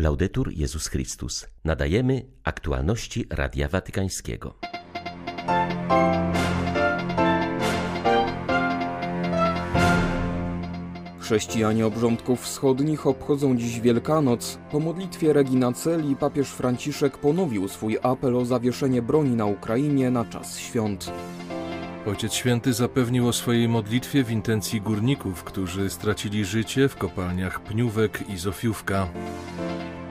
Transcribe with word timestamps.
Laudetur 0.00 0.52
Jezus 0.52 0.86
Chrystus. 0.86 1.46
Nadajemy 1.64 2.26
aktualności 2.44 3.26
Radia 3.30 3.68
Watykańskiego. 3.68 4.54
Chrześcijanie 11.20 11.86
obrządków 11.86 12.42
wschodnich 12.42 13.06
obchodzą 13.06 13.56
dziś 13.56 13.80
Wielkanoc. 13.80 14.58
Po 14.70 14.80
modlitwie 14.80 15.32
Regina 15.32 15.72
Celi 15.72 16.16
papież 16.16 16.48
Franciszek 16.48 17.18
ponowił 17.18 17.68
swój 17.68 17.98
apel 18.02 18.36
o 18.36 18.44
zawieszenie 18.44 19.02
broni 19.02 19.36
na 19.36 19.46
Ukrainie 19.46 20.10
na 20.10 20.24
czas 20.24 20.58
świąt. 20.58 21.12
Ojciec 22.06 22.32
Święty 22.32 22.72
zapewnił 22.72 23.28
o 23.28 23.32
swojej 23.32 23.68
modlitwie 23.68 24.24
w 24.24 24.30
intencji 24.30 24.80
górników, 24.80 25.44
którzy 25.44 25.90
stracili 25.90 26.44
życie 26.44 26.88
w 26.88 26.96
kopalniach 26.96 27.60
Pniówek 27.60 28.24
i 28.28 28.36
Zofiówka. 28.36 29.08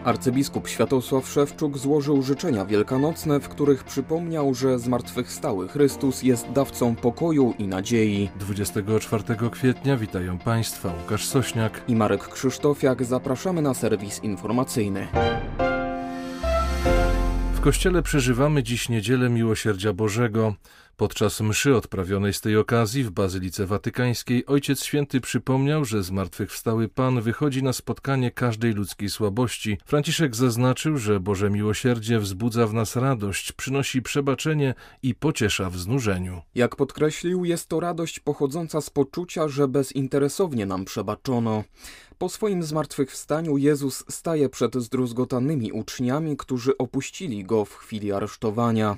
Arcybiskup 0.07 0.67
Światosław 0.67 1.29
Szewczuk 1.29 1.77
złożył 1.77 2.21
życzenia 2.21 2.65
wielkanocne, 2.65 3.39
w 3.39 3.49
których 3.49 3.83
przypomniał, 3.83 4.53
że 4.53 4.79
zmartwychwstały 4.79 5.67
Chrystus 5.67 6.23
jest 6.23 6.51
dawcą 6.51 6.95
pokoju 6.95 7.53
i 7.59 7.67
nadziei. 7.67 8.29
24 8.39 9.23
kwietnia 9.51 9.97
witają 9.97 10.37
Państwa 10.37 10.93
Łukasz 11.01 11.25
Sośniak 11.25 11.81
i 11.87 11.95
Marek 11.95 12.27
Krzysztofiak. 12.27 13.05
Zapraszamy 13.05 13.61
na 13.61 13.73
serwis 13.73 14.23
informacyjny. 14.23 15.07
W 17.53 17.59
kościele 17.59 18.01
przeżywamy 18.01 18.63
dziś 18.63 18.89
niedzielę 18.89 19.29
Miłosierdzia 19.29 19.93
Bożego. 19.93 20.53
Podczas 20.97 21.41
mszy 21.41 21.75
odprawionej 21.75 22.33
z 22.33 22.41
tej 22.41 22.57
okazji 22.57 23.03
w 23.03 23.11
Bazylice 23.11 23.65
Watykańskiej 23.65 24.45
Ojciec 24.45 24.83
Święty 24.83 25.21
przypomniał, 25.21 25.85
że 25.85 26.03
zmartwychwstały 26.03 26.89
Pan 26.89 27.21
wychodzi 27.21 27.63
na 27.63 27.73
spotkanie 27.73 28.31
każdej 28.31 28.73
ludzkiej 28.73 29.09
słabości. 29.09 29.77
Franciszek 29.85 30.35
zaznaczył, 30.35 30.97
że 30.97 31.19
Boże 31.19 31.49
Miłosierdzie 31.49 32.19
wzbudza 32.19 32.67
w 32.67 32.73
nas 32.73 32.95
radość, 32.95 33.51
przynosi 33.51 34.01
przebaczenie 34.01 34.73
i 35.03 35.15
pociesza 35.15 35.69
w 35.69 35.77
znużeniu. 35.77 36.41
Jak 36.55 36.75
podkreślił, 36.75 37.45
jest 37.45 37.69
to 37.69 37.79
radość 37.79 38.19
pochodząca 38.19 38.81
z 38.81 38.89
poczucia, 38.89 39.47
że 39.47 39.67
bezinteresownie 39.67 40.65
nam 40.65 40.85
przebaczono. 40.85 41.63
Po 42.17 42.29
swoim 42.29 42.63
zmartwychwstaniu 42.63 43.57
Jezus 43.57 44.03
staje 44.09 44.49
przed 44.49 44.75
zdruzgotanymi 44.75 45.71
uczniami, 45.71 46.37
którzy 46.37 46.77
opuścili 46.77 47.43
go 47.43 47.65
w 47.65 47.75
chwili 47.75 48.11
aresztowania. 48.11 48.97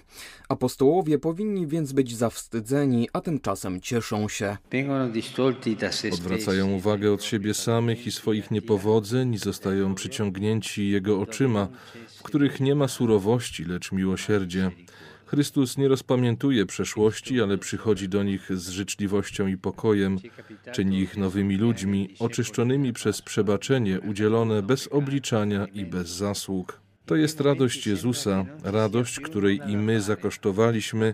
Apostołowie 0.49 1.19
powinni 1.19 1.67
więc 1.67 1.91
być 1.91 2.15
zawstydzeni, 2.15 3.09
a 3.13 3.21
tymczasem 3.21 3.81
cieszą 3.81 4.29
się. 4.29 4.57
Odwracają 6.13 6.71
uwagę 6.71 7.13
od 7.13 7.23
siebie 7.23 7.53
samych 7.53 8.07
i 8.07 8.11
swoich 8.11 8.51
niepowodzeń 8.51 9.33
i 9.33 9.37
zostają 9.37 9.95
przyciągnięci 9.95 10.89
Jego 10.89 11.21
oczyma, 11.21 11.67
w 12.19 12.23
których 12.23 12.59
nie 12.59 12.75
ma 12.75 12.87
surowości, 12.87 13.65
lecz 13.65 13.91
miłosierdzie. 13.91 14.71
Chrystus 15.29 15.77
nie 15.77 15.87
rozpamiętuje 15.87 16.65
przeszłości, 16.65 17.41
ale 17.41 17.57
przychodzi 17.57 18.09
do 18.09 18.23
nich 18.23 18.57
z 18.57 18.69
życzliwością 18.69 19.47
i 19.47 19.57
pokojem, 19.57 20.17
czyni 20.71 20.99
ich 20.99 21.17
nowymi 21.17 21.57
ludźmi, 21.57 22.15
oczyszczonymi 22.19 22.93
przez 22.93 23.21
przebaczenie 23.21 24.01
udzielone 24.01 24.61
bez 24.61 24.87
obliczania 24.87 25.65
i 25.65 25.85
bez 25.85 26.09
zasług. 26.09 26.79
To 27.05 27.15
jest 27.15 27.41
radość 27.41 27.87
Jezusa, 27.87 28.45
radość, 28.63 29.19
której 29.19 29.61
i 29.67 29.77
my 29.77 30.01
zakosztowaliśmy, 30.01 31.13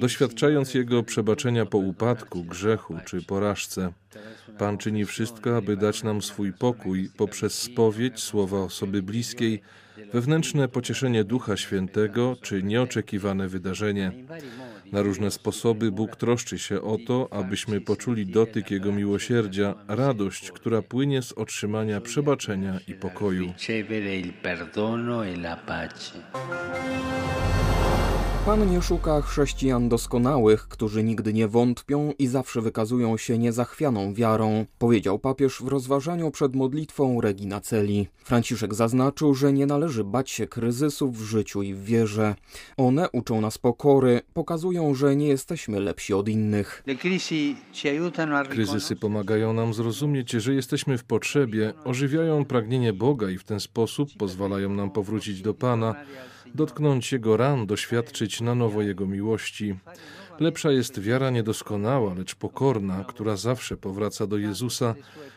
doświadczając 0.00 0.74
Jego 0.74 1.02
przebaczenia 1.02 1.66
po 1.66 1.78
upadku, 1.78 2.44
grzechu 2.44 2.98
czy 3.04 3.22
porażce. 3.22 3.92
Pan 4.58 4.78
czyni 4.78 5.04
wszystko, 5.04 5.56
aby 5.56 5.76
dać 5.76 6.02
nam 6.02 6.22
swój 6.22 6.52
pokój 6.52 7.10
poprzez 7.16 7.62
spowiedź 7.62 8.20
słowa 8.20 8.58
osoby 8.58 9.02
bliskiej, 9.02 9.62
wewnętrzne 10.12 10.68
pocieszenie 10.68 11.24
Ducha 11.24 11.56
Świętego 11.56 12.36
czy 12.42 12.62
nieoczekiwane 12.62 13.48
wydarzenie. 13.48 14.12
Na 14.92 15.02
różne 15.02 15.30
sposoby 15.30 15.92
Bóg 15.92 16.16
troszczy 16.16 16.58
się 16.58 16.82
o 16.82 16.98
to, 17.06 17.28
abyśmy 17.30 17.80
poczuli 17.80 18.26
dotyk 18.26 18.70
Jego 18.70 18.92
miłosierdzia, 18.92 19.74
radość, 19.88 20.50
która 20.50 20.82
płynie 20.82 21.22
z 21.22 21.32
otrzymania 21.32 22.00
przebaczenia 22.00 22.78
i 22.88 22.94
pokoju. 22.94 23.52
Pan 28.46 28.70
nie 28.70 28.82
szuka 28.82 29.20
chrześcijan 29.22 29.88
doskonałych, 29.88 30.68
którzy 30.68 31.02
nigdy 31.02 31.32
nie 31.32 31.48
wątpią 31.48 32.12
i 32.18 32.26
zawsze 32.26 32.60
wykazują 32.60 33.16
się 33.16 33.38
niezachwianą 33.38 34.14
wiarą, 34.14 34.66
powiedział 34.78 35.18
papież 35.18 35.62
w 35.62 35.68
rozważaniu 35.68 36.30
przed 36.30 36.56
modlitwą 36.56 37.20
Regina 37.20 37.60
Celi. 37.60 38.08
Franciszek 38.16 38.74
zaznaczył, 38.74 39.34
że 39.34 39.52
nie 39.52 39.66
należy 39.66 40.04
bać 40.04 40.30
się 40.30 40.46
kryzysów 40.46 41.18
w 41.18 41.22
życiu 41.22 41.62
i 41.62 41.74
w 41.74 41.84
wierze. 41.84 42.34
One 42.76 43.10
uczą 43.10 43.40
nas 43.40 43.58
pokory, 43.58 44.20
pokazują, 44.34 44.94
że 44.94 45.16
nie 45.16 45.28
jesteśmy 45.28 45.80
lepsi 45.80 46.14
od 46.14 46.28
innych. 46.28 46.82
Kryzysy 48.48 48.96
pomagają 48.96 49.52
nam 49.52 49.74
zrozumieć, 49.74 50.30
że 50.30 50.54
jesteśmy 50.54 50.98
w 50.98 51.04
potrzebie, 51.04 51.72
ożywiają 51.84 52.44
pragnienie 52.44 52.92
Boga 52.92 53.30
i 53.30 53.38
w 53.38 53.44
ten 53.44 53.60
sposób 53.60 54.08
pozwalają 54.18 54.70
nam 54.70 54.90
powrócić 54.90 55.42
do 55.42 55.54
Pana 55.54 55.94
dotknąć 56.56 57.12
Jego 57.12 57.36
ran, 57.36 57.66
doświadczyć 57.66 58.40
na 58.40 58.54
nowo 58.54 58.82
Jego 58.82 59.06
miłości. 59.06 59.74
Lepsza 60.40 60.70
jest 60.72 61.00
wiara 61.00 61.30
niedoskonała, 61.30 62.14
lecz 62.14 62.34
pokorna, 62.34 63.04
która 63.04 63.36
zawsze 63.36 63.76
powraca 63.76 64.26
do 64.26 64.38
Jezusa, 64.38 64.94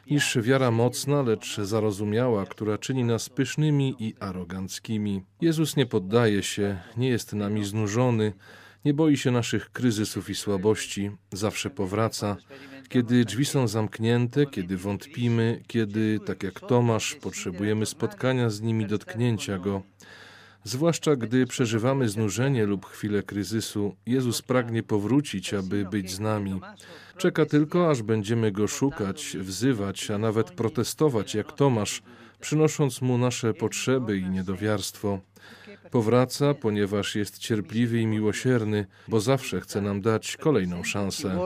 niż 0.10 0.38
wiara 0.42 0.72
mocna, 0.72 1.22
lecz 1.22 1.58
zarozumiała, 1.58 2.46
która 2.46 2.78
czyni 2.78 3.04
nas 3.04 3.30
pysznymi 3.30 3.96
i 4.00 4.16
aroganckimi. 4.20 5.24
Jezus 5.42 5.76
nie 5.76 5.86
poddaje 5.86 6.44
się, 6.44 6.80
nie 6.98 7.10
jest 7.10 7.34
nami 7.34 7.66
znużony, 7.66 8.34
nie 8.86 8.94
boi 8.94 9.18
się 9.18 9.32
naszych 9.32 9.72
kryzysów 9.72 10.30
i 10.30 10.36
słabości, 10.36 11.12
zawsze 11.32 11.70
powraca. 11.70 12.38
Kiedy 12.90 13.26
drzwi 13.26 13.46
są 13.46 13.68
zamknięte, 13.68 14.46
kiedy 14.46 14.78
wątpimy, 14.78 15.62
kiedy, 15.68 16.20
tak 16.26 16.44
jak 16.44 16.60
Tomasz, 16.60 17.16
potrzebujemy 17.16 17.86
spotkania 17.86 18.50
z 18.50 18.62
nimi, 18.62 18.86
dotknięcia 18.86 19.58
go. 19.58 19.82
Zwłaszcza 20.64 21.16
gdy 21.16 21.48
przeżywamy 21.48 22.10
znużenie 22.10 22.66
lub 22.66 22.86
chwilę 22.86 23.24
kryzysu, 23.24 23.96
Jezus 24.06 24.42
pragnie 24.42 24.84
powrócić, 24.84 25.54
aby 25.54 25.86
być 25.86 26.12
z 26.12 26.20
nami. 26.20 26.62
Czeka 27.18 27.46
tylko, 27.46 27.90
aż 27.90 28.04
będziemy 28.04 28.52
go 28.52 28.68
szukać, 28.68 29.38
wzywać, 29.40 30.12
a 30.12 30.18
nawet 30.18 30.52
protestować 30.52 31.36
jak 31.36 31.52
Tomasz, 31.52 32.02
przynosząc 32.42 33.02
mu 33.02 33.18
nasze 33.18 33.54
potrzeby 33.54 34.18
i 34.18 34.30
niedowiarstwo. 34.30 35.20
Powraca, 35.92 36.54
ponieważ 36.54 37.16
jest 37.16 37.38
cierpliwy 37.38 38.00
i 38.00 38.08
miłosierny, 38.08 38.86
bo 39.08 39.20
zawsze 39.20 39.62
chce 39.62 39.82
nam 39.82 40.02
dać 40.02 40.38
kolejną 40.38 40.84
szansę. 40.84 41.38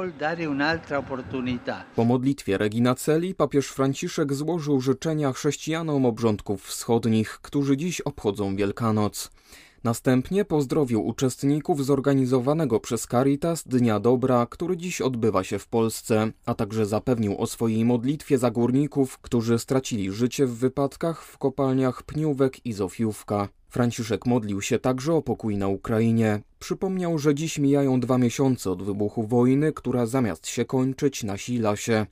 Po 1.96 2.06
modlitwie 2.06 2.58
Regina 2.58 2.96
Celi 2.96 3.36
papież 3.36 3.68
Franciszek 3.68 4.34
złożył 4.34 4.82
życzenia 4.82 5.34
chrześcijanom 5.34 6.06
obrządków 6.06 6.66
wschodnich, 6.66 7.40
którzy 7.42 7.78
dziś 7.78 8.02
obchodzą 8.02 8.56
Wielkanoc. 8.56 9.32
Następnie 9.84 10.46
pozdrowił 10.46 11.06
uczestników 11.06 11.86
zorganizowanego 11.86 12.80
przez 12.80 13.08
Caritas 13.08 13.64
Dnia 13.68 14.00
Dobra, 14.00 14.48
który 14.50 14.78
dziś 14.78 15.02
odbywa 15.02 15.44
się 15.44 15.60
w 15.60 15.68
Polsce, 15.68 16.32
a 16.46 16.54
także 16.54 16.86
zapewnił 16.86 17.38
o 17.38 17.48
swojej 17.48 17.86
modlitwie 17.86 18.38
za 18.38 18.52
górników, 18.52 19.18
którzy 19.18 19.60
stracili 19.60 20.12
życie 20.12 20.46
w 20.46 20.56
wypadkach 20.56 21.24
w 21.24 21.38
kopalniach 21.38 22.04
Pniówek 22.04 22.66
i 22.66 22.74
Zofiówka. 22.74 23.50
Franciszek 23.70 24.26
modlił 24.26 24.62
się 24.62 24.80
także 24.80 25.14
o 25.14 25.22
pokój 25.22 25.58
na 25.58 25.68
Ukrainie. 25.68 26.42
Przypomniał, 26.60 27.20
że 27.20 27.36
dziś 27.36 27.60
mijają 27.60 28.00
dwa 28.00 28.18
miesiące 28.18 28.72
od 28.72 28.84
wybuchu 28.84 29.24
wojny, 29.24 29.74
która 29.74 30.06
zamiast 30.06 30.48
się 30.48 30.66
kończyć 30.66 31.24
nasila 31.24 31.76
się. 31.76 32.06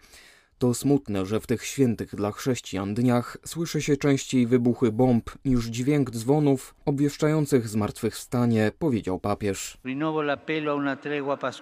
To 0.62 0.74
smutne, 0.74 1.26
że 1.26 1.40
w 1.40 1.48
tych 1.48 1.66
świętych 1.66 2.16
dla 2.16 2.32
chrześcijan 2.32 2.94
dniach 2.94 3.38
słyszy 3.46 3.82
się 3.82 3.98
częściej 3.98 4.48
wybuchy 4.48 4.92
bomb 4.92 5.30
niż 5.46 5.66
dźwięk 5.66 6.12
dzwonów 6.12 6.76
obwieszczających 6.86 7.68
zmartwychwstanie, 7.68 8.72
powiedział 8.80 9.20
papież. 9.20 9.78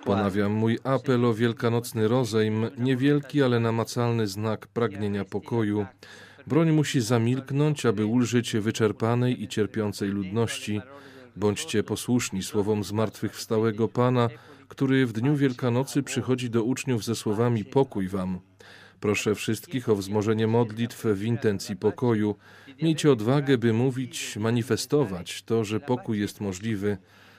Ponawiam 0.06 0.52
mój 0.52 0.80
apel 0.84 1.26
o 1.26 1.34
wielkanocny 1.34 2.08
rozejm, 2.08 2.70
niewielki, 2.78 3.44
ale 3.44 3.60
namacalny 3.60 4.28
znak 4.28 4.68
pragnienia 4.68 5.26
pokoju. 5.26 5.86
Broń 6.48 6.72
musi 6.72 7.02
zamilknąć, 7.02 7.86
aby 7.86 8.06
ulżyć 8.06 8.56
wyczerpanej 8.56 9.44
i 9.44 9.48
cierpiącej 9.48 10.10
ludności. 10.10 10.82
Bądźcie 11.36 11.84
posłuszni 11.84 12.44
słowom 12.44 12.84
zmartwychwstałego 12.84 13.88
Pana, 13.88 14.30
który 14.68 15.06
w 15.06 15.14
dniu 15.14 15.36
Wielkanocy 15.36 16.04
przychodzi 16.04 16.50
do 16.50 16.64
uczniów 16.64 17.04
ze 17.04 17.16
słowami 17.16 17.66
pokój 17.66 18.08
wam. 18.08 18.49
Proszę 19.00 19.36
wszystkich 19.36 19.90
o 19.90 19.96
wzmożenie 19.96 20.48
modlitw 20.48 21.06
w 21.06 21.24
intencji 21.24 21.76
pokoju. 21.76 22.36
Miejcie 22.82 23.12
odwagę, 23.12 23.58
by 23.58 23.74
mówić, 23.74 24.38
manifestować 24.38 25.44
to, 25.44 25.64
że 25.64 25.80
pokój 25.80 26.20
jest 26.20 26.42
możliwy. 26.42 26.98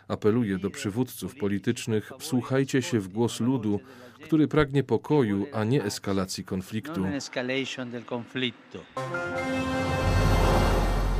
Apeluję 0.09 0.59
do 0.59 0.71
przywódców 0.71 1.37
politycznych, 1.37 2.13
wsłuchajcie 2.19 2.83
się 2.83 3.01
w 3.01 3.09
głos 3.09 3.41
ludu, 3.41 3.81
który 4.25 4.49
pragnie 4.49 4.83
pokoju, 4.83 5.47
a 5.53 5.65
nie 5.65 5.85
eskalacji 5.85 6.45
konfliktu. 6.45 7.05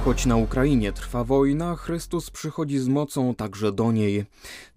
Choć 0.05 0.27
na 0.27 0.37
Ukrainie 0.37 0.93
trwa 0.93 1.25
wojna, 1.25 1.77
Chrystus 1.77 2.31
przychodzi 2.31 2.79
z 2.79 2.89
mocą 2.89 3.35
także 3.35 3.73
do 3.73 3.93
niej. 3.93 4.25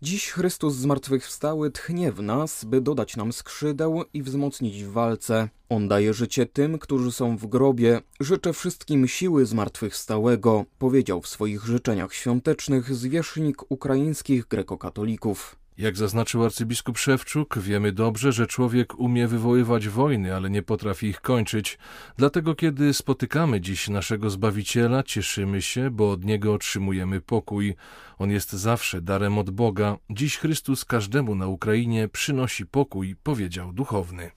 Dziś 0.01 0.31
Chrystus 0.31 0.75
zmartwychwstały 0.75 1.71
tchnie 1.71 2.11
w 2.11 2.21
nas, 2.21 2.65
by 2.65 2.81
dodać 2.81 3.17
nam 3.17 3.33
skrzydeł 3.33 4.03
i 4.13 4.23
wzmocnić 4.23 4.83
w 4.83 4.91
walce. 4.91 5.49
On 5.69 5.87
daje 5.87 6.13
życie 6.13 6.45
tym, 6.45 6.79
którzy 6.79 7.11
są 7.11 7.37
w 7.37 7.47
grobie. 7.47 8.01
Życzę 8.19 8.53
wszystkim 8.53 9.07
siły 9.07 9.45
zmartwychwstałego, 9.45 10.65
powiedział 10.79 11.21
w 11.21 11.27
swoich 11.27 11.63
życzeniach 11.65 12.13
świątecznych 12.13 12.95
zwierzchnik 12.95 13.71
ukraińskich 13.71 14.47
grekokatolików. 14.47 15.62
Jak 15.77 15.97
zaznaczył 15.97 16.43
arcybiskup 16.43 16.97
Szewczuk, 16.97 17.59
wiemy 17.59 17.91
dobrze, 17.91 18.31
że 18.31 18.47
człowiek 18.47 18.99
umie 18.99 19.27
wywoływać 19.27 19.87
wojny, 19.87 20.35
ale 20.35 20.49
nie 20.49 20.61
potrafi 20.63 21.07
ich 21.07 21.21
kończyć. 21.21 21.77
Dlatego, 22.17 22.55
kiedy 22.55 22.93
spotykamy 22.93 23.61
dziś 23.61 23.89
naszego 23.89 24.29
Zbawiciela, 24.29 25.03
cieszymy 25.03 25.61
się, 25.61 25.89
bo 25.91 26.11
od 26.11 26.25
Niego 26.25 26.53
otrzymujemy 26.53 27.21
pokój. 27.21 27.75
On 28.17 28.31
jest 28.31 28.51
zawsze 28.51 29.01
darem 29.01 29.37
od 29.37 29.49
Boga. 29.49 29.97
Dziś 30.09 30.37
Chrystus 30.37 30.85
każdemu 30.85 31.35
na 31.35 31.47
Ukrainie 31.47 32.07
przynosi 32.07 32.65
pokój, 32.65 33.15
powiedział 33.23 33.73
duchowny. 33.73 34.31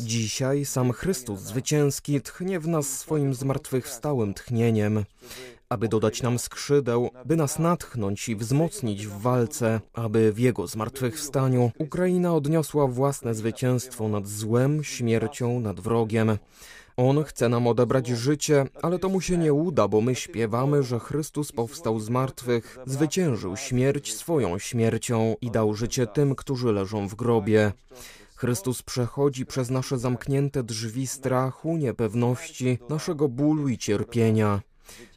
Dzisiaj 0.00 0.64
sam 0.64 0.92
Chrystus 0.92 1.40
zwycięski 1.40 2.20
tchnie 2.20 2.60
w 2.60 2.68
nas 2.68 2.98
swoim 2.98 3.34
zmartwychwstałym 3.34 4.34
tchnieniem 4.34 5.04
aby 5.70 5.88
dodać 5.88 6.22
nam 6.22 6.38
skrzydeł, 6.38 7.10
by 7.24 7.36
nas 7.36 7.58
natchnąć 7.58 8.28
i 8.28 8.36
wzmocnić 8.36 9.06
w 9.06 9.20
walce, 9.20 9.80
aby 9.92 10.32
w 10.32 10.38
Jego 10.38 10.66
zmartwychwstaniu 10.66 11.70
Ukraina 11.78 12.34
odniosła 12.34 12.86
własne 12.86 13.34
zwycięstwo 13.34 14.08
nad 14.08 14.28
złem, 14.28 14.84
śmiercią, 14.84 15.60
nad 15.60 15.80
wrogiem. 15.80 16.38
On 16.96 17.24
chce 17.24 17.48
nam 17.48 17.66
odebrać 17.66 18.08
życie, 18.08 18.66
ale 18.82 18.98
to 18.98 19.08
mu 19.08 19.20
się 19.20 19.38
nie 19.38 19.52
uda, 19.52 19.88
bo 19.88 20.00
my 20.00 20.14
śpiewamy, 20.14 20.82
że 20.82 20.98
Chrystus 20.98 21.52
powstał 21.52 22.00
z 22.00 22.08
martwych, 22.08 22.78
zwyciężył 22.86 23.56
śmierć 23.56 24.14
swoją 24.14 24.58
śmiercią 24.58 25.36
i 25.40 25.50
dał 25.50 25.74
życie 25.74 26.06
tym, 26.06 26.34
którzy 26.34 26.72
leżą 26.72 27.08
w 27.08 27.14
grobie. 27.14 27.72
Chrystus 28.36 28.82
przechodzi 28.82 29.46
przez 29.46 29.70
nasze 29.70 29.98
zamknięte 29.98 30.62
drzwi 30.62 31.06
strachu, 31.06 31.76
niepewności, 31.76 32.78
naszego 32.88 33.28
bólu 33.28 33.68
i 33.68 33.78
cierpienia. 33.78 34.60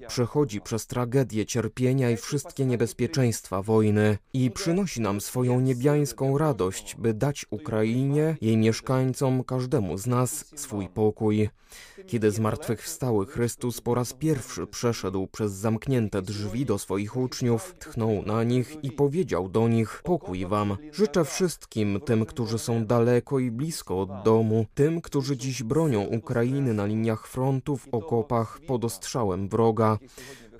Przechodzi 0.08 0.62
przez 0.62 0.88
tragedię 0.88 1.46
cierpienia 1.46 2.10
i 2.10 2.18
wszystkie 2.18 2.66
niebezpieczeństwa 2.66 3.62
wojny 3.62 4.18
i 4.34 4.52
przynosi 4.52 5.02
nam 5.02 5.22
swoją 5.22 5.60
niebiańską 5.60 6.38
radość, 6.38 6.96
by 6.96 7.14
dać 7.14 7.46
Ukrainie, 7.50 8.38
jej 8.42 8.58
mieszkańcom, 8.58 9.44
każdemu 9.44 9.98
z 9.98 10.08
nas 10.08 10.46
swój 10.56 10.88
pokój. 10.88 11.50
Kiedy 12.08 12.32
zmartwychwstały 12.32 13.26
Chrystus 13.26 13.82
po 13.82 13.96
raz 13.96 14.14
pierwszy 14.14 14.68
przeszedł 14.68 15.28
przez 15.28 15.52
zamknięte 15.52 16.22
drzwi 16.22 16.66
do 16.66 16.80
swoich 16.80 17.18
uczniów, 17.18 17.76
tchnął 17.80 18.24
na 18.26 18.44
nich 18.44 18.84
i 18.84 18.92
powiedział 18.92 19.50
do 19.50 19.68
nich: 19.68 20.02
Pokój 20.04 20.46
wam. 20.46 20.78
Życzę 20.92 21.26
wszystkim, 21.26 22.00
tym, 22.06 22.26
którzy 22.26 22.60
są 22.60 22.86
daleko 22.86 23.40
i 23.40 23.52
blisko 23.52 24.02
od 24.02 24.24
domu, 24.26 24.66
tym, 24.74 25.02
którzy 25.02 25.38
dziś 25.38 25.64
bronią 25.64 26.02
Ukrainy 26.02 26.74
na 26.74 26.86
liniach 26.86 27.28
frontu, 27.28 27.78
w 27.78 27.88
okopach, 27.92 28.60
pod 28.68 28.86
ostrzałem 28.86 29.50
wroga. 29.50 29.98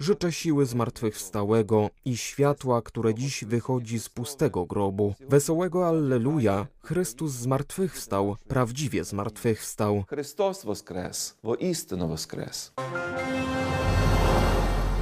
Życzę 0.04 0.32
siły 0.32 0.66
zmartwychwstałego 0.66 1.90
i 2.06 2.18
światła, 2.18 2.82
które 2.82 3.14
dziś 3.14 3.44
wychodzi 3.46 4.00
z 4.00 4.10
pustego 4.10 4.66
grobu. 4.66 5.16
Wesołego 5.30 5.88
Alleluja! 5.88 6.68
Chrystus 6.84 7.32
zmartwychwstał, 7.32 8.36
prawdziwie 8.48 9.04
zmartwychwstał. 9.04 10.04
Chrystus 10.10 10.66
woskres, 10.66 11.38
woistyno 11.44 12.08
woskres. 12.08 12.74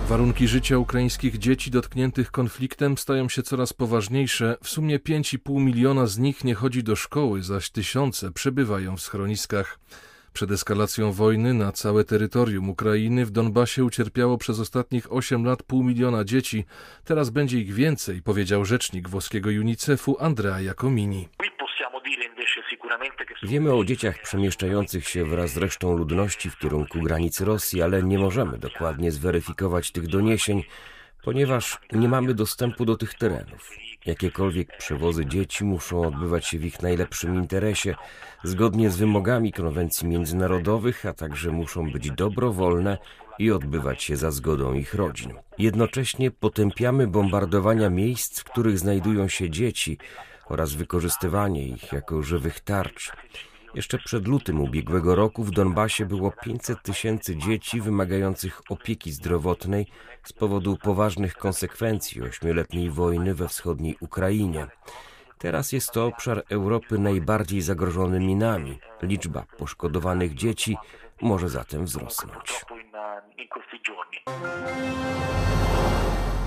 Warunki 0.08 0.48
życia 0.48 0.78
ukraińskich 0.78 1.38
dzieci 1.38 1.72
dotkniętych 1.72 2.32
konfliktem 2.32 2.98
stają 2.98 3.30
się 3.30 3.44
coraz 3.44 3.74
poważniejsze. 3.74 4.58
W 4.64 4.70
sumie 4.70 5.00
5,5 5.00 5.62
miliona 5.62 6.08
z 6.08 6.18
nich 6.18 6.44
nie 6.44 6.56
chodzi 6.56 6.84
do 6.84 6.96
szkoły, 6.96 7.44
zaś 7.44 7.70
tysiące 7.70 8.32
przebywają 8.32 8.98
w 8.98 9.02
schroniskach. 9.02 9.80
Przed 10.34 10.52
eskalacją 10.52 11.12
wojny 11.12 11.54
na 11.54 11.72
całe 11.72 12.04
terytorium 12.04 12.70
Ukrainy 12.70 13.26
w 13.26 13.32
Donbasie 13.32 13.84
ucierpiało 13.84 14.38
przez 14.38 14.60
ostatnich 14.60 15.14
8 15.14 15.46
lat 15.46 15.64
pół 15.64 15.84
miliona 15.84 16.24
dzieci. 16.24 16.66
Teraz 17.06 17.30
będzie 17.30 17.60
ich 17.60 17.74
więcej, 17.74 18.22
powiedział 18.22 18.66
rzecznik 18.66 19.10
włoskiego 19.10 19.50
UNICEF-u 19.50 20.18
Andrea 20.20 20.62
Jacomini. 20.62 21.30
Wiemy 23.44 23.74
o 23.74 23.84
dzieciach 23.84 24.22
przemieszczających 24.22 25.08
się 25.08 25.26
wraz 25.26 25.52
z 25.52 25.58
resztą 25.58 25.98
ludności 25.98 26.50
w 26.50 26.58
kierunku 26.58 27.00
granicy 27.00 27.46
Rosji, 27.46 27.82
ale 27.82 28.04
nie 28.04 28.20
możemy 28.20 28.58
dokładnie 28.58 29.12
zweryfikować 29.12 29.92
tych 29.92 30.08
doniesień, 30.08 30.64
ponieważ 31.24 31.80
nie 31.92 32.10
mamy 32.10 32.34
dostępu 32.34 32.86
do 32.86 32.98
tych 32.98 33.14
terenów. 33.14 33.70
Jakiekolwiek 34.06 34.78
przewozy 34.78 35.26
dzieci 35.26 35.64
muszą 35.64 36.08
odbywać 36.08 36.48
się 36.48 36.60
w 36.60 36.66
ich 36.66 36.82
najlepszym 36.82 37.36
interesie, 37.36 37.96
zgodnie 38.44 38.90
z 38.90 38.98
wymogami 38.98 39.52
konwencji 39.52 40.08
międzynarodowych, 40.08 41.06
a 41.06 41.14
także 41.14 41.52
muszą 41.52 41.92
być 41.92 42.12
dobrowolne 42.12 42.98
i 43.40 43.52
odbywać 43.52 44.04
się 44.04 44.18
za 44.18 44.32
zgodą 44.32 44.74
ich 44.74 44.94
rodzin. 44.94 45.34
Jednocześnie 45.58 46.32
potępiamy 46.32 47.08
bombardowania 47.08 47.90
miejsc, 47.90 48.40
w 48.40 48.44
których 48.44 48.80
znajdują 48.80 49.28
się 49.28 49.50
dzieci 49.50 49.98
oraz 50.46 50.74
wykorzystywanie 50.74 51.68
ich 51.68 51.92
jako 51.92 52.24
żywych 52.24 52.60
tarcz. 52.60 53.12
Jeszcze 53.76 53.98
przed 53.98 54.28
lutym 54.28 54.62
ubiegłego 54.62 55.16
roku 55.16 55.44
w 55.44 55.52
Donbasie 55.52 56.06
było 56.06 56.32
500 56.32 56.82
tysięcy 56.82 57.36
dzieci 57.38 57.82
wymagających 57.82 58.62
opieki 58.70 59.12
zdrowotnej 59.12 59.88
z 60.24 60.34
powodu 60.34 60.78
poważnych 60.78 61.38
konsekwencji 61.38 62.22
ośmioletniej 62.22 62.90
wojny 62.90 63.36
we 63.36 63.48
wschodniej 63.48 63.98
Ukrainie. 64.00 64.68
Teraz 65.38 65.72
jest 65.72 65.92
to 65.92 66.06
obszar 66.06 66.44
Europy 66.50 67.00
najbardziej 67.00 67.62
zagrożony 67.62 68.20
minami. 68.20 68.80
Liczba 69.02 69.46
poszkodowanych 69.58 70.34
dzieci 70.36 70.78
może 71.22 71.50
zatem 71.50 71.86
wzrosnąć. 71.86 72.66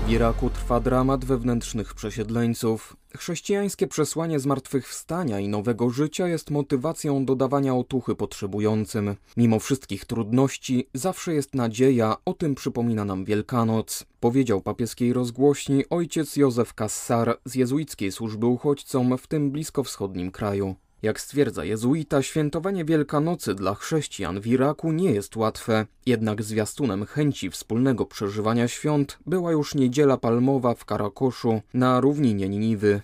W 0.05 0.09
Iraku 0.09 0.49
trwa 0.49 0.79
dramat 0.79 1.25
wewnętrznych 1.25 1.93
przesiedleńców. 1.93 2.97
Chrześcijańskie 3.17 3.87
przesłanie 3.87 4.39
zmartwychwstania 4.39 5.39
i 5.39 5.47
nowego 5.47 5.89
życia 5.89 6.27
jest 6.27 6.51
motywacją 6.51 7.25
do 7.25 7.35
dawania 7.35 7.75
otuchy 7.75 8.15
potrzebującym. 8.15 9.15
Mimo 9.37 9.59
wszystkich 9.59 10.05
trudności 10.05 10.89
zawsze 10.93 11.33
jest 11.33 11.55
nadzieja, 11.55 12.15
o 12.25 12.33
tym 12.33 12.55
przypomina 12.55 13.05
nam 13.05 13.25
Wielkanoc, 13.25 14.05
powiedział 14.19 14.61
papieskiej 14.61 15.13
rozgłośni 15.13 15.83
ojciec 15.89 16.35
Józef 16.35 16.73
Kassar 16.73 17.39
z 17.45 17.55
jezuickiej 17.55 18.11
służby 18.11 18.45
uchodźcom 18.45 19.17
w 19.17 19.27
tym 19.27 19.51
bliskowschodnim 19.51 20.31
kraju. 20.31 20.75
Jak 21.05 21.19
stwierdza 21.19 21.65
jezuita, 21.65 22.21
świętowanie 22.21 22.85
Wielkanocy 22.85 23.55
dla 23.55 23.75
chrześcijan 23.75 24.41
w 24.41 24.47
Iraku 24.47 24.91
nie 24.91 25.11
jest 25.11 25.35
łatwe, 25.35 25.85
jednak 26.05 26.43
zwiastunem 26.43 27.05
chęci 27.05 27.49
wspólnego 27.49 28.05
przeżywania 28.05 28.67
świąt 28.67 29.17
była 29.25 29.51
już 29.51 29.75
niedziela 29.75 30.17
palmowa 30.17 30.73
w 30.75 30.85
Karakoszu 30.85 31.61
na 31.73 31.99
równinie 31.99 32.49
Niniwy. 32.49 33.01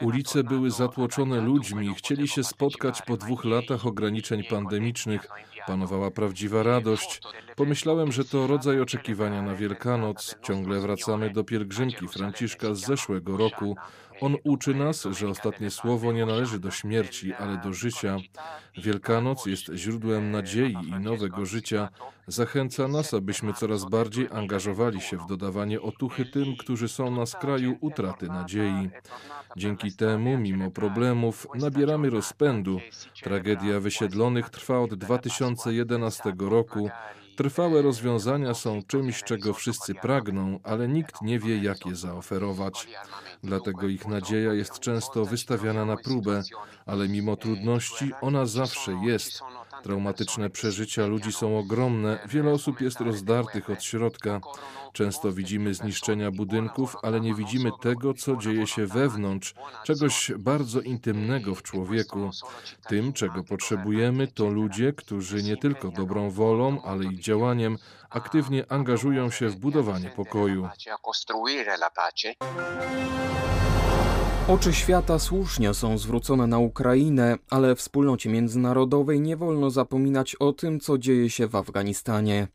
Ulice 0.00 0.44
były 0.44 0.70
zatłoczone 0.70 1.40
ludźmi, 1.40 1.94
chcieli 1.94 2.28
się 2.28 2.44
spotkać 2.44 3.02
po 3.02 3.16
dwóch 3.16 3.44
latach 3.44 3.86
ograniczeń 3.86 4.44
pandemicznych. 4.44 5.28
Panowała 5.66 6.10
prawdziwa 6.10 6.62
radość. 6.62 7.20
Pomyślałem, 7.56 8.12
że 8.12 8.24
to 8.24 8.46
rodzaj 8.46 8.80
oczekiwania 8.80 9.42
na 9.42 9.54
Wielkanoc. 9.54 10.36
Ciągle 10.42 10.80
wracamy 10.80 11.30
do 11.30 11.44
pielgrzymki 11.44 12.08
Franciszka 12.08 12.74
z 12.74 12.80
zeszłego 12.80 13.36
roku. 13.36 13.76
On 14.20 14.36
uczy 14.44 14.74
nas, 14.74 15.08
że 15.10 15.28
ostatnie 15.28 15.70
słowo 15.70 16.12
nie 16.12 16.26
należy 16.26 16.58
do 16.58 16.70
śmierci, 16.70 17.34
ale 17.34 17.56
do 17.56 17.72
życia. 17.72 18.16
Wielkanoc 18.78 19.46
jest 19.46 19.72
źródłem 19.74 20.30
nadziei 20.30 20.76
i 20.88 20.92
nowego 20.92 21.46
życia. 21.46 21.88
Zachęca 22.26 22.88
nas, 22.88 23.14
abyśmy 23.14 23.52
coraz 23.52 23.84
bardziej 23.84 24.28
angażowali 24.32 25.00
się 25.00 25.16
w 25.16 25.26
dodawanie 25.26 25.80
otuchy 25.80 26.24
tym, 26.24 26.56
którzy 26.56 26.88
są 26.88 27.10
na 27.10 27.26
skraju 27.26 27.76
utraty 27.80 28.26
nadziei. 28.26 28.90
Dzięki 29.56 29.92
temu, 29.92 30.38
mimo 30.38 30.70
problemów, 30.70 31.46
nabieramy 31.54 32.10
rozpędu. 32.10 32.80
Tragedia 33.22 33.80
wysiedlonych 33.80 34.50
trwa 34.50 34.78
od 34.78 34.94
2011 34.94 36.32
roku. 36.38 36.90
Trwałe 37.36 37.82
rozwiązania 37.82 38.54
są 38.54 38.82
czymś, 38.82 39.22
czego 39.22 39.54
wszyscy 39.54 39.94
pragną, 39.94 40.60
ale 40.62 40.88
nikt 40.88 41.22
nie 41.22 41.38
wie, 41.38 41.58
jak 41.58 41.86
je 41.86 41.96
zaoferować. 41.96 42.88
Dlatego 43.42 43.88
ich 43.88 44.06
nadzieja 44.06 44.52
jest 44.52 44.78
często 44.78 45.24
wystawiana 45.24 45.84
na 45.84 45.96
próbę, 45.96 46.42
ale 46.86 47.08
mimo 47.08 47.36
trudności 47.36 48.12
ona 48.20 48.46
zawsze 48.46 48.92
jest. 48.92 49.40
Traumatyczne 49.82 50.50
przeżycia 50.50 51.06
ludzi 51.06 51.32
są 51.32 51.58
ogromne, 51.58 52.18
wiele 52.28 52.52
osób 52.52 52.80
jest 52.80 53.00
rozdartych 53.00 53.70
od 53.70 53.84
środka. 53.84 54.40
Często 54.92 55.32
widzimy 55.32 55.74
zniszczenia 55.74 56.30
budynków, 56.30 56.96
ale 57.02 57.20
nie 57.20 57.34
widzimy 57.34 57.70
tego, 57.80 58.14
co 58.14 58.36
dzieje 58.36 58.66
się 58.66 58.86
wewnątrz, 58.86 59.54
czegoś 59.84 60.32
bardzo 60.38 60.80
intymnego 60.80 61.54
w 61.54 61.62
człowieku. 61.62 62.30
Tym, 62.88 63.12
czego 63.12 63.44
potrzebujemy, 63.44 64.28
to 64.28 64.48
ludzie, 64.48 64.92
którzy 64.92 65.42
nie 65.42 65.56
tylko 65.56 65.90
dobrą 65.90 66.30
wolą, 66.30 66.82
ale 66.82 67.04
i 67.04 67.20
działaniem 67.20 67.78
aktywnie 68.10 68.64
angażują 68.72 69.30
się 69.30 69.48
w 69.48 69.56
budowanie 69.56 70.10
pokoju. 70.10 70.68
Oczy 74.48 74.72
świata 74.72 75.18
słusznie 75.18 75.74
są 75.74 75.98
zwrócone 75.98 76.46
na 76.46 76.58
Ukrainę, 76.58 77.36
ale 77.50 77.74
wspólnocie 77.74 78.30
międzynarodowej 78.30 79.20
nie 79.20 79.36
wolno 79.36 79.70
zapominać 79.70 80.34
o 80.34 80.52
tym, 80.52 80.80
co 80.80 80.98
dzieje 80.98 81.30
się 81.30 81.46
w 81.46 81.54
Afganistanie. 81.54 82.48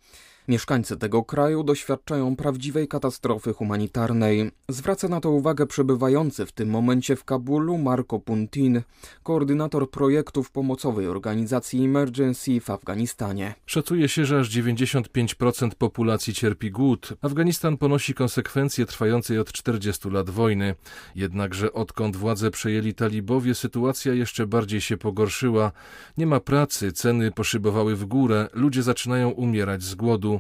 Mieszkańcy 0.48 0.98
tego 0.98 1.24
kraju 1.24 1.64
doświadczają 1.64 2.36
prawdziwej 2.36 2.88
katastrofy 2.88 3.54
humanitarnej. 3.54 4.52
Zwraca 4.70 5.08
na 5.08 5.22
to 5.22 5.32
uwagę 5.32 5.66
przebywający 5.66 6.46
w 6.46 6.52
tym 6.52 6.70
momencie 6.70 7.16
w 7.16 7.24
Kabulu 7.26 7.78
Marco 7.78 8.20
Puntin, 8.20 8.82
koordynator 9.24 9.92
projektów 9.92 10.52
pomocowej 10.52 11.08
organizacji 11.08 11.86
Emergency 11.86 12.60
w 12.60 12.70
Afganistanie. 12.70 13.54
Szacuje 13.66 14.10
się, 14.10 14.26
że 14.26 14.40
aż 14.40 14.50
95% 14.50 15.70
populacji 15.78 16.34
cierpi 16.34 16.72
głód. 16.72 17.14
Afganistan 17.22 17.78
ponosi 17.78 18.14
konsekwencje 18.14 18.86
trwającej 18.86 19.40
od 19.40 19.52
40 19.52 20.10
lat 20.10 20.30
wojny. 20.30 20.76
Jednakże 21.16 21.74
odkąd 21.74 22.16
władze 22.16 22.52
przejęli 22.52 22.94
talibowie, 22.94 23.56
sytuacja 23.56 24.14
jeszcze 24.14 24.48
bardziej 24.48 24.82
się 24.82 24.98
pogorszyła. 24.98 25.72
Nie 26.18 26.26
ma 26.26 26.40
pracy, 26.40 26.92
ceny 26.92 27.32
poszybowały 27.32 27.96
w 27.96 28.06
górę, 28.06 28.48
ludzie 28.54 28.84
zaczynają 28.84 29.30
umierać 29.30 29.84
z 29.84 29.96
głodu. 29.96 30.31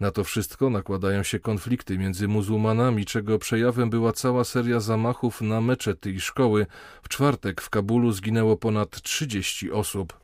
Na 0.00 0.10
to 0.10 0.24
wszystko 0.24 0.70
nakładają 0.70 1.22
się 1.22 1.38
konflikty 1.40 1.98
między 1.98 2.28
muzułmanami, 2.28 3.04
czego 3.04 3.38
przejawem 3.38 3.90
była 3.90 4.12
cała 4.12 4.44
seria 4.44 4.80
zamachów 4.80 5.40
na 5.40 5.60
meczety 5.60 6.10
i 6.10 6.20
szkoły. 6.20 6.66
W 7.02 7.08
czwartek 7.08 7.60
w 7.60 7.70
Kabulu 7.70 8.12
zginęło 8.12 8.56
ponad 8.56 9.02
30 9.02 9.72
osób. 9.72 10.20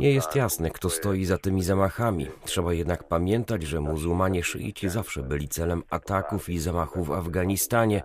Nie 0.00 0.12
jest 0.12 0.36
jasne, 0.36 0.70
kto 0.70 0.90
stoi 0.90 1.24
za 1.24 1.38
tymi 1.38 1.62
zamachami. 1.62 2.26
Trzeba 2.44 2.72
jednak 2.72 3.04
pamiętać, 3.04 3.62
że 3.62 3.80
muzułmanie 3.80 4.42
szyici 4.42 4.88
zawsze 4.88 5.22
byli 5.22 5.48
celem 5.48 5.82
ataków 5.90 6.48
i 6.48 6.58
zamachów 6.58 7.08
w 7.08 7.12
Afganistanie, 7.12 8.02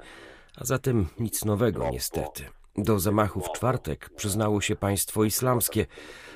a 0.58 0.65
zatem 0.65 1.06
nic 1.20 1.46
nowego 1.46 1.89
niestety. 1.89 2.44
Do 2.77 3.00
zamachu 3.00 3.41
w 3.41 3.51
czwartek 3.51 4.10
przyznało 4.10 4.62
się 4.62 4.75
państwo 4.75 5.24
islamskie, 5.24 5.86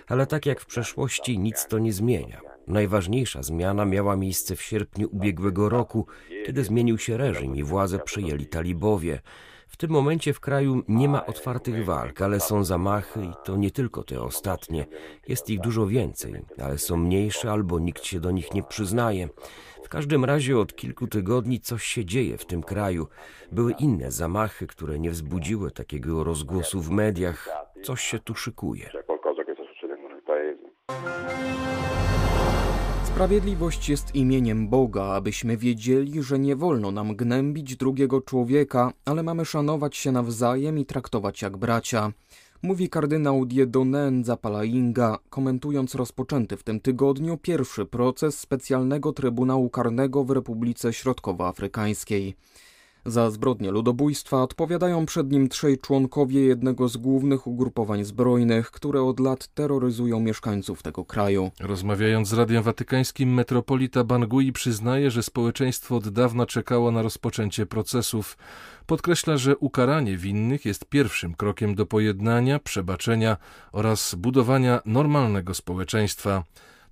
ale 0.07 0.27
tak 0.27 0.45
jak 0.45 0.59
w 0.59 0.65
przeszłości 0.65 1.39
nic 1.39 1.67
to 1.67 1.79
nie 1.79 1.93
zmienia. 1.93 2.54
Najważniejsza 2.67 3.43
zmiana 3.43 3.85
miała 3.85 4.15
miejsce 4.15 4.55
w 4.55 4.61
sierpniu 4.61 5.09
ubiegłego 5.11 5.69
roku, 5.69 6.07
kiedy 6.45 6.63
zmienił 6.63 6.97
się 6.97 7.17
reżim 7.17 7.55
i 7.55 7.63
władzę 7.63 7.99
przejęli 7.99 8.45
talibowie. 8.45 9.21
W 9.67 9.77
tym 9.77 9.91
momencie 9.91 10.33
w 10.33 10.39
kraju 10.39 10.83
nie 10.87 11.09
ma 11.09 11.25
otwartych 11.25 11.85
walk, 11.85 12.21
ale 12.21 12.39
są 12.39 12.63
zamachy 12.63 13.25
i 13.25 13.33
to 13.43 13.55
nie 13.57 13.71
tylko 13.71 14.03
te 14.03 14.21
ostatnie. 14.21 14.85
Jest 15.27 15.49
ich 15.49 15.59
dużo 15.59 15.87
więcej, 15.87 16.33
ale 16.63 16.77
są 16.77 16.97
mniejsze 16.97 17.51
albo 17.51 17.79
nikt 17.79 18.05
się 18.05 18.19
do 18.19 18.31
nich 18.31 18.53
nie 18.53 18.63
przyznaje. 18.63 19.29
W 19.83 19.89
każdym 19.89 20.25
razie 20.25 20.57
od 20.57 20.75
kilku 20.75 21.07
tygodni 21.07 21.59
coś 21.59 21.83
się 21.83 22.05
dzieje 22.05 22.37
w 22.37 22.45
tym 22.45 22.63
kraju. 22.63 23.07
Były 23.51 23.73
inne 23.79 24.11
zamachy, 24.11 24.67
które 24.67 24.99
nie 24.99 25.11
wzbudziły 25.11 25.71
takiego 25.71 26.23
rozgłosu 26.23 26.81
w 26.81 26.89
mediach. 26.89 27.49
Coś 27.83 28.01
się 28.01 28.19
tu 28.19 28.35
szykuje. 28.35 28.89
Sprawiedliwość 33.15 33.89
jest 33.89 34.15
imieniem 34.15 34.67
Boga, 34.67 35.03
abyśmy 35.03 35.57
wiedzieli, 35.57 36.23
że 36.23 36.39
nie 36.39 36.55
wolno 36.55 36.91
nam 36.91 37.15
gnębić 37.15 37.75
drugiego 37.75 38.21
człowieka, 38.21 38.93
ale 39.05 39.23
mamy 39.23 39.45
szanować 39.45 39.97
się 39.97 40.11
nawzajem 40.11 40.79
i 40.79 40.85
traktować 40.85 41.41
jak 41.41 41.57
bracia. 41.57 42.11
Mówi 42.61 42.89
kardynał 42.89 43.45
Dieudonné 43.45 44.23
Zapalainga, 44.23 45.17
komentując 45.29 45.95
rozpoczęty 45.95 46.57
w 46.57 46.63
tym 46.63 46.79
tygodniu 46.79 47.37
pierwszy 47.37 47.85
proces 47.85 48.39
specjalnego 48.39 49.13
Trybunału 49.13 49.69
Karnego 49.69 50.23
w 50.23 50.31
Republice 50.31 50.93
Środkowoafrykańskiej. 50.93 52.35
Za 53.07 53.31
zbrodnie 53.31 53.71
ludobójstwa 53.71 54.43
odpowiadają 54.43 55.05
przed 55.05 55.31
nim 55.31 55.49
trzej 55.49 55.77
członkowie 55.77 56.41
jednego 56.41 56.89
z 56.89 56.97
głównych 56.97 57.47
ugrupowań 57.47 58.03
zbrojnych, 58.03 58.71
które 58.71 59.01
od 59.03 59.19
lat 59.19 59.47
terroryzują 59.47 60.19
mieszkańców 60.19 60.83
tego 60.83 61.05
kraju. 61.05 61.51
Rozmawiając 61.59 62.27
z 62.27 62.33
Radiem 62.33 62.63
Watykańskim, 62.63 63.33
metropolita 63.33 64.03
Bangui 64.03 64.51
przyznaje, 64.51 65.11
że 65.11 65.23
społeczeństwo 65.23 65.95
od 65.95 66.09
dawna 66.09 66.45
czekało 66.45 66.91
na 66.91 67.01
rozpoczęcie 67.01 67.65
procesów. 67.65 68.37
Podkreśla, 68.85 69.37
że 69.37 69.57
ukaranie 69.57 70.17
winnych 70.17 70.65
jest 70.65 70.85
pierwszym 70.85 71.33
krokiem 71.33 71.75
do 71.75 71.85
pojednania, 71.85 72.59
przebaczenia 72.59 73.37
oraz 73.71 74.15
budowania 74.15 74.81
normalnego 74.85 75.53
społeczeństwa. 75.53 76.43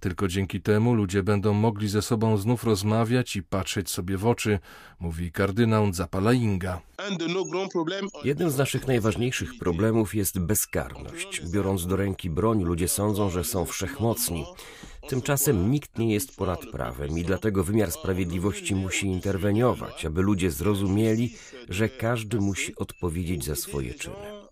Tylko 0.03 0.27
dzięki 0.27 0.61
temu 0.61 0.93
ludzie 0.93 1.23
będą 1.23 1.53
mogli 1.53 1.87
ze 1.87 2.01
sobą 2.01 2.37
znów 2.37 2.63
rozmawiać 2.63 3.35
i 3.35 3.43
patrzeć 3.43 3.89
sobie 3.89 4.17
w 4.17 4.25
oczy, 4.25 4.59
mówi 4.99 5.31
kardynał 5.31 5.93
Zapalainga. 5.93 6.81
Jednym 8.23 8.49
z 8.49 8.57
naszych 8.57 8.87
najważniejszych 8.87 9.57
problemów 9.59 10.15
jest 10.15 10.39
bezkarność. 10.39 11.41
Biorąc 11.51 11.87
do 11.87 11.95
ręki 11.95 12.29
broń, 12.29 12.63
ludzie 12.63 12.87
sądzą, 12.87 13.29
że 13.29 13.43
są 13.43 13.65
wszechmocni. 13.65 14.45
Tymczasem 15.09 15.71
nikt 15.71 15.97
nie 15.97 16.13
jest 16.13 16.35
ponad 16.35 16.65
prawem 16.65 17.17
i 17.19 17.23
dlatego 17.23 17.63
wymiar 17.63 17.91
sprawiedliwości 17.91 18.75
musi 18.75 19.07
interweniować, 19.07 20.05
aby 20.05 20.21
ludzie 20.21 20.51
zrozumieli, 20.51 21.35
że 21.69 21.89
każdy 21.89 22.39
musi 22.39 22.75
odpowiedzieć 22.75 23.45
za 23.45 23.55
swoje 23.55 23.93
czyny. 23.93 24.42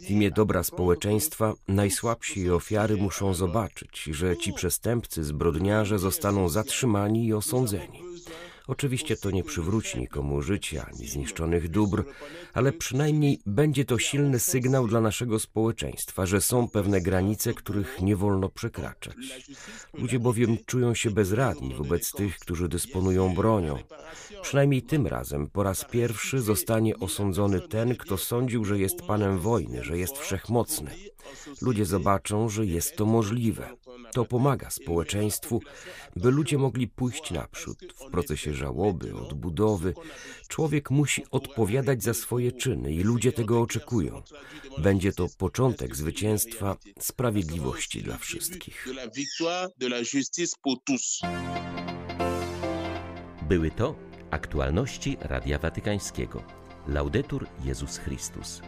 W 0.00 0.10
imię 0.10 0.30
dobra 0.30 0.62
społeczeństwa 0.62 1.54
najsłabsi 1.68 2.50
ofiary 2.50 2.96
muszą 2.96 3.34
zobaczyć, 3.34 4.02
że 4.02 4.36
ci 4.36 4.52
przestępcy, 4.52 5.24
zbrodniarze 5.24 5.98
zostaną 5.98 6.48
zatrzymani 6.48 7.26
i 7.26 7.32
osądzeni. 7.34 8.02
Oczywiście 8.66 9.16
to 9.16 9.30
nie 9.30 9.44
przywróci 9.44 9.98
nikomu 9.98 10.42
życia 10.42 10.86
ani 10.92 11.06
zniszczonych 11.06 11.68
dóbr, 11.68 12.04
ale 12.54 12.72
przynajmniej 12.72 13.38
będzie 13.46 13.84
to 13.84 13.98
silny 13.98 14.38
sygnał 14.38 14.88
dla 14.88 15.00
naszego 15.00 15.38
społeczeństwa, 15.38 16.26
że 16.26 16.40
są 16.40 16.68
pewne 16.68 17.00
granice, 17.00 17.54
których 17.54 18.00
nie 18.00 18.16
wolno 18.16 18.48
przekraczać. 18.48 19.16
Ludzie 19.94 20.18
bowiem 20.18 20.56
czują 20.66 20.94
się 20.94 21.10
bezradni 21.10 21.74
wobec 21.74 22.12
tych, 22.12 22.38
którzy 22.38 22.68
dysponują 22.68 23.34
bronią. 23.34 23.78
Przynajmniej 24.42 24.82
tym 24.82 25.06
razem 25.06 25.50
po 25.50 25.62
raz 25.62 25.84
pierwszy 25.84 26.40
zostanie 26.40 26.96
osądzony 26.96 27.60
ten, 27.60 27.96
kto 27.96 28.16
sądził, 28.18 28.64
że 28.64 28.78
jest 28.78 29.02
panem 29.02 29.38
wojny, 29.38 29.84
że 29.84 29.98
jest 29.98 30.18
wszechmocny. 30.18 30.90
Ludzie 31.62 31.84
zobaczą, 31.84 32.48
że 32.48 32.66
jest 32.66 32.96
to 32.96 33.06
możliwe. 33.06 33.68
To 34.12 34.24
pomaga 34.24 34.70
społeczeństwu, 34.70 35.60
by 36.16 36.30
ludzie 36.30 36.58
mogli 36.58 36.88
pójść 36.88 37.30
naprzód 37.30 37.78
w 37.96 38.10
procesie 38.10 38.54
żałoby, 38.54 39.14
odbudowy. 39.14 39.94
Człowiek 40.48 40.90
musi 40.90 41.24
odpowiadać 41.30 42.02
za 42.02 42.14
swoje 42.14 42.52
czyny 42.52 42.92
i 42.92 43.02
ludzie 43.02 43.32
tego 43.32 43.60
oczekują. 43.60 44.22
Będzie 44.78 45.12
to 45.12 45.26
początek 45.38 45.96
zwycięstwa 45.96 46.76
sprawiedliwości 46.98 48.02
dla 48.02 48.18
wszystkich. 48.18 48.86
Były 53.48 53.70
to 53.70 53.94
aktualności 54.30 55.16
Radia 55.20 55.58
Watykańskiego. 55.58 56.42
Laudetur 56.88 57.46
Jezus 57.64 57.98
Chrystus. 57.98 58.62